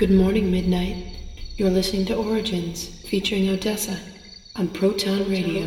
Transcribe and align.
Good 0.00 0.10
morning, 0.10 0.50
Midnight. 0.50 0.96
You're 1.58 1.68
listening 1.68 2.06
to 2.06 2.16
Origins 2.16 2.86
featuring 3.06 3.50
Odessa 3.50 3.98
on 4.56 4.68
Proton 4.68 5.28
Radio. 5.28 5.66